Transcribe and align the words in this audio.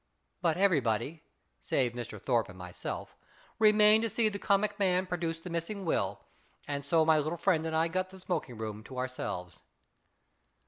But 0.41 0.57
everybody, 0.57 1.21
save 1.61 1.91
Mr. 1.93 2.19
Thorpe 2.19 2.49
and 2.49 2.57
myself, 2.57 3.15
re 3.59 3.71
mained 3.71 4.01
to 4.01 4.09
see 4.09 4.29
the 4.29 4.39
comic 4.39 4.79
man 4.79 5.05
produce 5.05 5.39
the 5.41 5.51
missing 5.51 5.85
will, 5.85 6.23
and 6.67 6.83
so 6.83 7.05
my 7.05 7.19
little 7.19 7.37
friend 7.37 7.67
and 7.67 7.75
I 7.75 7.87
got 7.87 8.07
the 8.09 8.19
smoking 8.19 8.57
room 8.57 8.83
to 8.85 8.97
ourselves. 8.97 9.59